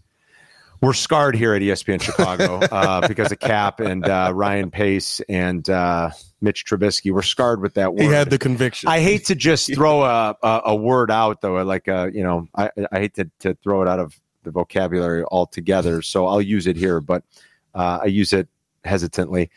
[0.80, 5.68] we're scarred here at ESPN Chicago uh, because of Cap and uh, Ryan Pace and
[5.68, 6.10] uh,
[6.40, 7.12] Mitch Trubisky.
[7.12, 8.02] We're scarred with that word.
[8.02, 8.88] He had the conviction.
[8.88, 12.48] I hate to just throw a, a, a word out though, like uh, you know,
[12.54, 16.02] I, I hate to, to throw it out of the vocabulary altogether.
[16.02, 17.24] So I'll use it here, but
[17.74, 18.48] uh, I use it
[18.84, 19.50] hesitantly.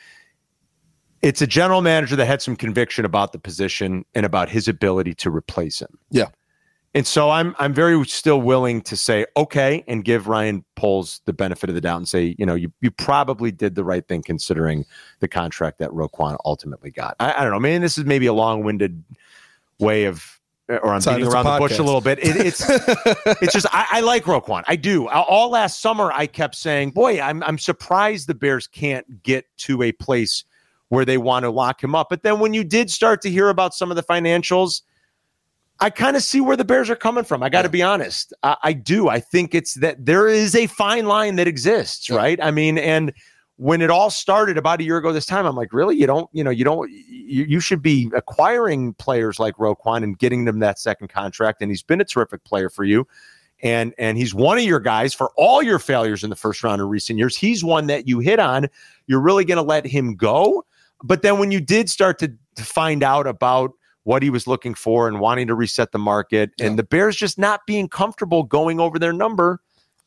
[1.21, 5.15] It's a general manager that had some conviction about the position and about his ability
[5.15, 5.97] to replace him.
[6.11, 6.27] Yeah.
[6.95, 11.33] And so I'm I'm very still willing to say okay and give Ryan Poles the
[11.33, 14.23] benefit of the doubt and say you know you you probably did the right thing
[14.23, 14.85] considering
[15.19, 17.15] the contract that Roquan ultimately got.
[17.19, 17.59] I, I don't know.
[17.59, 19.03] Maybe this is maybe a long winded
[19.79, 22.19] way of uh, or I'm beating around the bush a little bit.
[22.19, 22.63] It, it's
[23.41, 24.63] it's just I, I like Roquan.
[24.67, 25.07] I do.
[25.09, 29.83] All last summer I kept saying, boy, I'm I'm surprised the Bears can't get to
[29.83, 30.43] a place
[30.89, 32.07] where they want to lock him up.
[32.09, 34.81] But then when you did start to hear about some of the financials,
[35.81, 37.41] I kind of see where the Bears are coming from.
[37.41, 37.71] I got to Yeah.
[37.71, 38.33] be honest.
[38.43, 39.07] I, I do.
[39.09, 42.17] I think it's that there is a fine line that exists, Yeah.
[42.17, 42.39] right?
[42.41, 43.13] I mean, and
[43.55, 45.97] when it all started about a year ago this time, I'm like, really?
[45.97, 50.17] You don't, you know, you don't, you, you should be acquiring players like Roquan and
[50.17, 51.61] getting them that second contract.
[51.61, 53.07] And he's been a terrific player for you.
[53.61, 56.81] And and he's one of your guys for all your failures in the first round
[56.81, 57.35] in recent years.
[57.35, 58.67] He's one that you hit on.
[59.07, 60.63] You're really going to let him go.
[61.03, 64.73] But then when you did start to, to find out about what he was looking
[64.73, 66.67] for and wanting to reset the market, Yeah.
[66.67, 69.59] and the Bears just not being comfortable going over their number.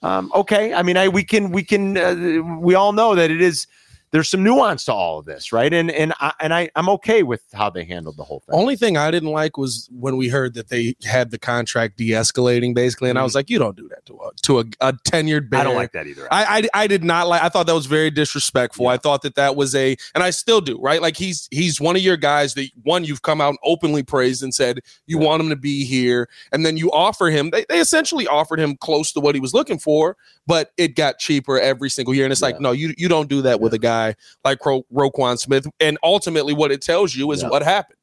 [0.02, 3.40] Um, okay, I mean, I we can we can uh, we all know that it
[3.40, 3.66] is
[4.12, 5.72] there's some nuance to all of this, right?
[5.72, 8.55] And and I and I I'm okay with how they handled the whole thing.
[8.55, 12.75] Only thing I didn't like was when we heard that they had the contract de-escalating,
[12.75, 15.48] basically, and I was like, "You don't do that to a to a, a tenured
[15.48, 15.61] bear." Mm-hmm.
[15.61, 16.29] I don't like that either.
[16.31, 17.42] I, I I did not like.
[17.42, 18.87] I thought that was very disrespectful.
[18.87, 20.79] I thought that that was a, and I still do.
[20.79, 24.03] Right, like he's he's one of your guys that one you've come out and openly
[24.03, 27.48] praised and said you want him to be here, and then you offer him.
[27.48, 31.18] They, they essentially offered him close to what he was looking for, but it got
[31.18, 32.27] cheaper every single year.
[32.27, 34.01] And it's like, no, you you don't do that with a guy
[34.44, 35.66] like Ro- Roquan Smith.
[35.80, 37.48] And ultimately, what it tells you is Yeah.
[37.48, 37.98] what happened.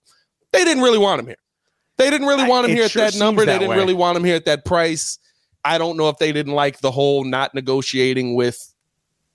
[0.52, 1.38] They didn't really want him here.
[1.98, 3.46] They didn't really want him it here at sure that number.
[3.46, 3.78] that they didn't way.
[3.78, 5.20] really want him here at that price.
[5.66, 8.74] I don't know if they didn't like the whole not negotiating with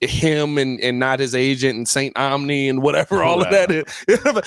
[0.01, 3.85] him and and not his agent and Saint Omni and whatever all of that is.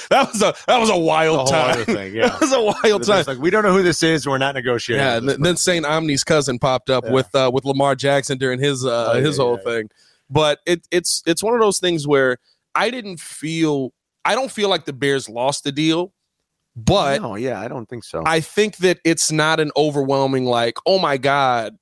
[0.09, 1.83] that was a that was a wild time.
[1.85, 2.27] Thing, yeah.
[2.29, 3.23] that was a wild time.
[3.27, 4.27] Like we don't know who this is.
[4.27, 5.05] We're not negotiating.
[5.05, 5.19] Yeah.
[5.19, 7.11] Then, then Saint Omni's cousin popped up Yeah.
[7.11, 9.89] with uh, with Lamar Jackson during his uh, Oh, his yeah, whole yeah, thing.
[10.29, 12.37] But it it's it's one of those things where
[12.75, 13.93] I didn't feel
[14.25, 16.13] I don't feel like the Bears lost the deal,
[16.75, 18.23] but no, yeah, I don't think so.
[18.25, 21.77] I think that it's not an overwhelming like, oh my god,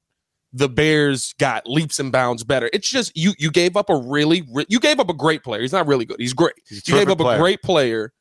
[0.54, 2.70] the Bears got leaps and bounds better.
[2.72, 5.62] It's just you you gave up a really re- you gave up a great player.
[5.62, 6.18] He's not really good.
[6.20, 6.54] He's great.
[6.70, 7.36] He's You gave up player.
[7.38, 8.14] a great player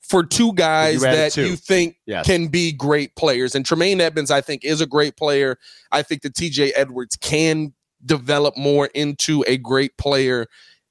[0.00, 1.44] for two guys you that two.
[1.44, 2.24] you think Yes.
[2.24, 3.56] can be great players.
[3.56, 5.58] And Tremaine Edmunds, I think, is a great player.
[5.90, 10.46] I think that TJ Edwards can develop more into a great player.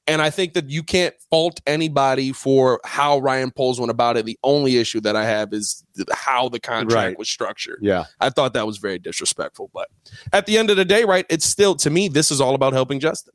[0.08, 4.26] And I think that you can't fault anybody for how Ryan Poles went about it.
[4.26, 7.18] The only issue that I have is how the contract Right.
[7.18, 7.80] was structured.
[7.82, 9.72] Yeah, I thought that was very disrespectful.
[9.74, 9.88] But
[10.32, 12.74] at the end of the day, right, it's still, to me, this is all about
[12.74, 13.34] helping Justin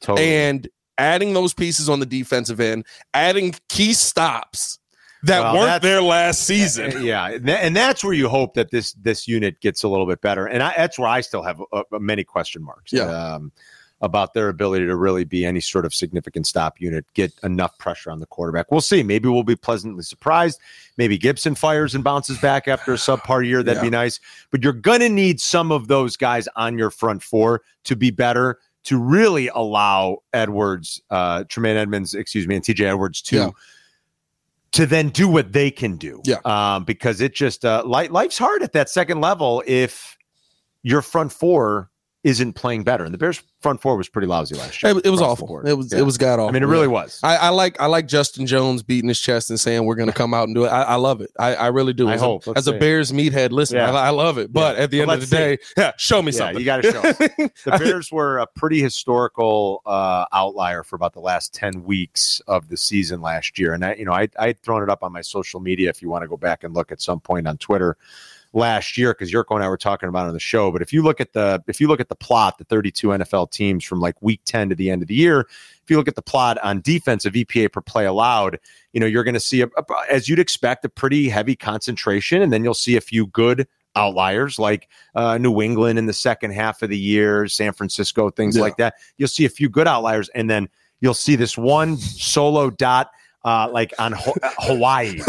[0.00, 0.28] totally.
[0.28, 4.78] and adding those pieces on the defensive end, adding key stops
[5.26, 6.92] that Well, weren't there last season.
[7.04, 10.46] Yeah, and that's where you hope that this this unit gets a little bit better.
[10.46, 12.92] And I, that's where I still have uh, many question marks.
[12.92, 13.04] Yeah.
[13.04, 13.52] Um,
[14.00, 18.10] about their ability to really be any sort of significant stop unit, get enough pressure
[18.10, 18.70] on the quarterback.
[18.70, 19.02] We'll see.
[19.02, 20.60] Maybe we'll be pleasantly surprised.
[20.98, 23.62] Maybe Gipson fires and bounces back after a subpar year.
[23.62, 24.20] That'd be nice.
[24.50, 28.10] But you're going to need some of those guys on your front four to be
[28.10, 33.50] better to really allow Edwards, uh, Tremaine Edmunds, excuse me, and TJ Edwards to Yeah.
[34.74, 36.20] To then do what they can do.
[36.24, 36.38] Yeah.
[36.44, 40.16] Um, because it just uh, li- life's hard at that second level if
[40.82, 41.90] your front four
[42.24, 43.04] isn't playing better.
[43.04, 44.96] And the Bears front four was pretty lousy last year.
[44.96, 45.60] It, it was awful.
[45.60, 45.98] It was Yeah.
[46.00, 46.48] it was god awful.
[46.48, 46.72] I mean, it Yeah.
[46.72, 47.20] really was.
[47.22, 50.12] I, I like I like Justin Jones beating his chest and saying we're going to
[50.14, 50.68] come out and do it.
[50.68, 51.30] I, I love it.
[51.38, 52.08] I, I really do.
[52.08, 52.46] I As hope.
[52.46, 52.72] A, as a.
[52.72, 53.92] Bears meathead, listen, Yeah.
[53.92, 54.52] I, I love it.
[54.52, 56.58] But at the end of the day, yeah, show me Yeah, something.
[56.58, 57.00] you got to show.
[57.70, 62.68] the Bears were a pretty historical uh, outlier for about the last ten weeks of
[62.68, 65.20] the season last year, and I, you know, I I'd thrown it up on my
[65.20, 67.96] social media if you want to go back and look at some point on Twitter
[68.54, 70.70] last year because Jurko and I were talking about it on the show.
[70.70, 73.50] But if you look at the if you look at the plot, the 32 NFL
[73.50, 76.14] teams from like week 10 to the end of the year, if you look at
[76.14, 78.58] the plot on defensive EPA per play allowed,
[78.92, 82.40] you know, you're going to see a, a- as you'd expect a pretty heavy concentration,
[82.40, 86.50] and then you'll see a few good outliers like uh, New England in the second
[86.52, 88.62] half of the year, San Francisco, things Yeah.
[88.62, 88.94] like that.
[89.18, 90.68] You'll see a few good outliers, and then
[91.00, 93.10] you'll see this one solo dot.
[93.44, 95.20] Uh, like on Ho- Hawaii,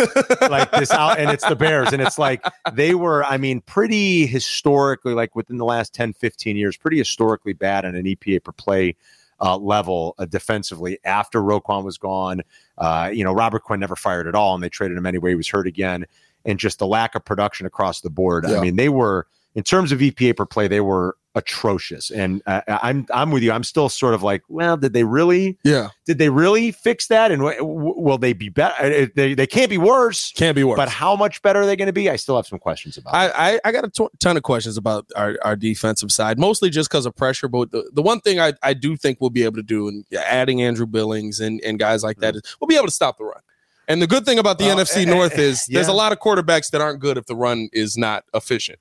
[0.50, 4.26] like this out, and it's the Bears, and it's like they were, I mean, pretty
[4.26, 8.54] historically, like within the last 10, 15 years, pretty historically bad on an EPA per
[8.54, 8.96] play
[9.42, 12.42] uh, level uh, defensively after Roquan was gone.
[12.78, 15.32] Uh, you know, Robert Quinn never fired at all, and they traded him anyway.
[15.32, 16.06] He was hurt again,
[16.46, 18.46] and just the lack of production across the board.
[18.46, 22.10] I mean, they were in terms of EPA per play, they were atrocious.
[22.10, 23.52] And uh, I'm I'm with you.
[23.52, 25.58] I'm still sort of like, well, did they really?
[25.64, 27.32] yeah, Did they really fix that?
[27.32, 29.06] And w- w- will they be better?
[29.08, 30.32] They they can't be worse.
[30.32, 30.78] can't be worse.
[30.78, 32.10] But how much better are they going to be?
[32.10, 33.14] I still have some questions about.
[33.14, 36.70] I, I, I got a t- ton of questions about our, our defensive side, mostly
[36.70, 37.48] just because of pressure.
[37.48, 40.06] But the, the one thing I, I do think we'll be able to do, and
[40.18, 43.26] adding Andrew Billings and, and guys like that, is we'll be able to stop the
[43.26, 43.42] run.
[43.88, 46.18] And the good thing about the NFC eh, North eh, is there's a lot of
[46.20, 48.80] quarterbacks that aren't good if the run is not efficient.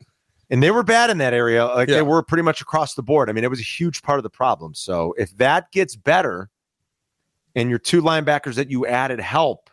[0.55, 1.67] And they were bad in that area.
[1.67, 1.97] Like Yeah.
[1.97, 3.29] they were pretty much across the board.
[3.29, 4.73] I mean, it was a huge part of the problem.
[4.73, 6.49] So if that gets better
[7.57, 9.69] and your two linebackers that you added help,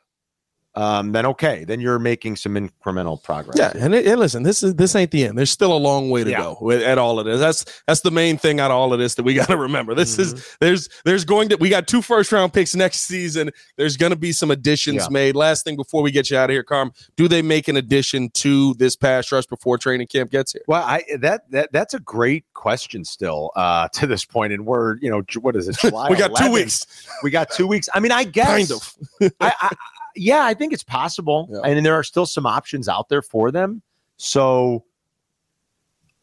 [0.75, 3.57] um, then okay, then you're making some incremental progress.
[3.57, 5.38] Yeah, and, it, and listen, this is this ain't the end.
[5.38, 6.38] There's still a long way to Yeah.
[6.41, 7.39] go with, at all of this.
[7.41, 9.93] That's that's the main thing out of all of this that we got to remember.
[9.93, 10.38] This Mm-hmm.
[10.38, 13.51] is there's there's going to we got two first round picks next season.
[13.77, 15.07] There's going to be some additions Yeah.
[15.10, 15.36] made.
[15.36, 18.29] Last thing before we get you out of here, Carm, do they make an addition
[18.36, 20.62] to this pass rush before training camp gets here?
[20.67, 24.95] Well, I that that that's a great question still uh, to this point, and we're
[24.97, 25.77] you know what is it?
[25.79, 26.86] July we got two weeks,
[27.23, 27.89] We got two weeks.
[27.93, 29.34] I mean, I guess kind of.
[29.41, 29.75] I, I,
[30.15, 31.60] yeah, I think it's possible, Yeah.
[31.63, 33.82] and there are still some options out there for them.
[34.17, 34.84] So,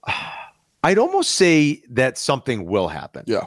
[0.85, 3.25] I'd almost say that something will happen.
[3.27, 3.45] Yeah.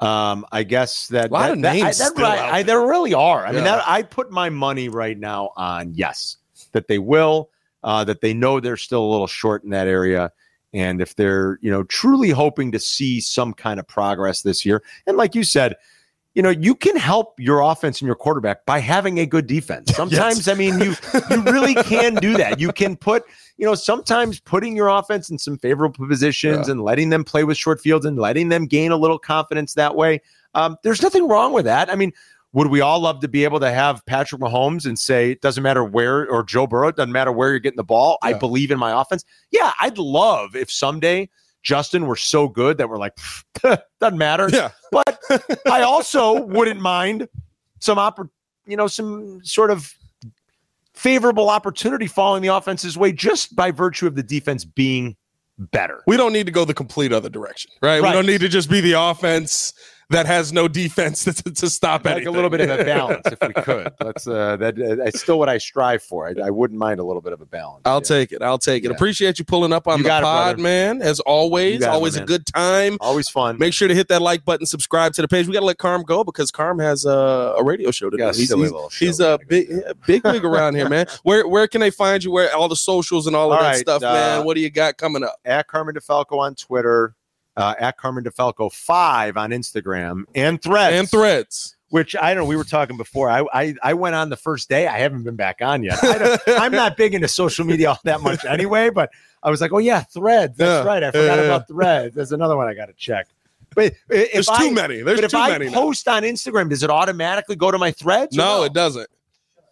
[0.00, 2.80] Um, I guess that A lot that, of that- I- that- still I- I- there
[2.86, 3.44] really are.
[3.46, 6.36] I mean, that, I put my money right now on yes
[6.72, 7.50] that they will.
[7.84, 10.30] Uh, that they know they're still a little short in that area.
[10.74, 14.82] And if they're, you know, truly hoping to see some kind of progress this year,
[15.06, 15.74] and like you said,
[16.34, 19.92] you know, you can help your offense and your quarterback by having a good defense.
[19.96, 20.94] Sometimes, I mean, you
[21.30, 22.60] you really can do that.
[22.60, 23.24] You can put,
[23.56, 27.56] you know, sometimes putting your offense in some favorable positions and letting them play with
[27.56, 30.20] short fields and letting them gain a little confidence that way.
[30.54, 31.90] Um, there's nothing wrong with that.
[31.90, 32.12] I mean,
[32.52, 35.62] would we all love to be able to have Patrick Mahomes and say it doesn't
[35.62, 38.18] matter where or Joe Burrow, it doesn't matter where you're getting the ball.
[38.22, 39.24] I believe in my offense.
[39.50, 41.28] Yeah, I'd love if someday
[41.68, 43.12] Justin were so good that we're like,
[44.00, 44.48] doesn't matter.
[44.50, 44.70] Yeah.
[44.90, 45.20] But
[45.70, 47.28] I also wouldn't mind
[47.78, 48.30] some oppor-
[48.66, 49.92] you know, some sort of
[50.94, 55.14] favorable opportunity falling the offense's way just by virtue of the defense being
[55.58, 56.02] better.
[56.06, 58.00] We don't need to go the complete other direction, right?
[58.00, 58.08] Right.
[58.08, 59.74] We don't need to just be the offense
[60.10, 62.28] that has no defense to, to, to stop like anything.
[62.28, 63.92] a little bit of a balance if we could.
[63.98, 64.80] That's uh, that.
[64.80, 66.28] Uh, that's still what I strive for.
[66.28, 67.82] I, I wouldn't mind a little bit of a balance.
[67.84, 68.00] I'll yeah.
[68.00, 68.42] take it.
[68.42, 68.88] I'll take it.
[68.88, 68.94] Yeah.
[68.94, 71.02] Appreciate you pulling up on You the got it, pod, man.
[71.02, 72.98] As You always, it, always a good time.
[73.00, 73.58] Always fun.
[73.58, 75.46] Make sure to hit that like button, subscribe to the page.
[75.46, 78.34] We got to let Carm go because Carm has a, a radio show to Got
[78.34, 78.38] do.
[78.38, 79.70] a He's, he's, show he's a gotta big,
[80.06, 81.06] big wig around here, man.
[81.22, 82.30] Where where can they find you?
[82.30, 84.44] Where all the socials and all of that right, stuff, uh, man?
[84.44, 85.38] What do you got coming up?
[85.48, 87.14] at Carmen DeFalco on Twitter,
[87.58, 90.96] uh, at Carmen DeFalco five on Instagram, and Threads.
[90.96, 91.74] And threads.
[91.90, 92.48] Which I don't know.
[92.48, 93.30] We were talking before.
[93.30, 94.86] I, I I went on the first day.
[94.86, 95.98] I haven't been back on yet.
[96.02, 98.90] I I'm not big into social media all that much anyway.
[98.90, 99.10] But
[99.42, 100.58] I was like, oh yeah, Threads.
[100.58, 101.02] That's Yeah, right.
[101.02, 102.14] I forgot yeah, about Threads.
[102.14, 103.26] There's another one I got to check.
[103.74, 105.00] But if There's I, too many.
[105.02, 105.66] There's but if too I many.
[105.66, 105.72] now.
[105.74, 108.36] post on Instagram, does it automatically go to my Threads?
[108.36, 109.08] or No, it doesn't.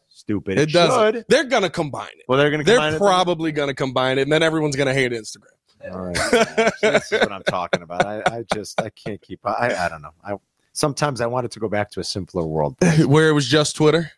[0.08, 0.58] Stupid.
[0.58, 1.14] It, doesn't.
[1.16, 1.24] should.
[1.28, 2.24] They're gonna combine it.
[2.28, 2.66] Well, they're going to.
[2.66, 5.52] They're probably gonna combine it, and then everyone's gonna hate Instagram.
[5.90, 6.14] All right.
[6.82, 8.04] this is what I'm talking about.
[8.06, 9.40] I, I just I can't keep.
[9.44, 10.10] I I don't know.
[10.24, 10.34] I
[10.72, 12.76] sometimes I wanted to go back to a simpler world.
[13.06, 14.10] Where it was just Twitter.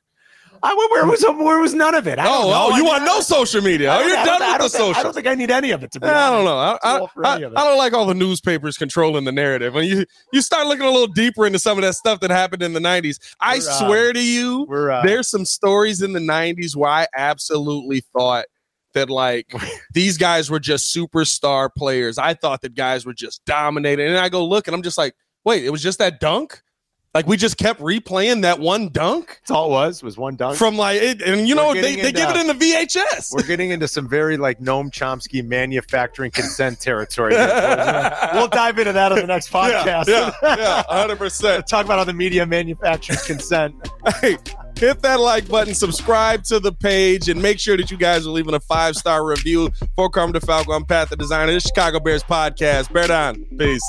[0.61, 2.19] I went where it was where it was none of it.
[2.19, 2.55] I don't Oh, know.
[2.57, 3.93] oh, you mean, want I no don't- social media?
[3.93, 4.99] I Oh, don't- you're done with the think- social.
[5.01, 6.09] I don't think I need any of it to be.
[6.09, 6.57] I don't know.
[6.59, 7.59] I, I, I, any of it.
[7.59, 9.75] I don't like all the newspapers controlling the narrative.
[9.75, 12.65] When you you start looking a little deeper into some of that stuff that happened
[12.65, 16.19] in the '90s, I We're, uh, swear to you, uh, there's some stories in the
[16.19, 18.47] 90s where I absolutely thought
[18.95, 19.53] that like
[19.93, 22.19] these guys were just superstar players.
[22.19, 24.07] I thought that guys were just dominating.
[24.07, 26.63] And I go look and I'm just like, wait, it was just that dunk?
[27.15, 30.03] Like we just kept replaying that one dunk That's all it was.
[30.03, 30.59] Was one dunk.
[30.59, 33.33] from like it, and you We're know they, they give it in the VHS.
[33.33, 37.35] We're getting into some very like Noam Chomsky manufacturing consent territory.
[37.35, 40.07] we'll dive into that on the next podcast.
[40.07, 41.65] Yeah, yeah, yeah, 100%.
[41.65, 43.75] Talk about how the media manufactures consent.
[44.21, 44.37] hey,
[44.79, 48.31] hit that like button, subscribe to the page, and make sure that you guys are
[48.31, 50.75] leaving a five star review for Carmen DeFalco.
[50.75, 52.93] I'm Pat the Designer, the Chicago Bears podcast.
[52.93, 53.45] Bear down.
[53.59, 53.83] Peace.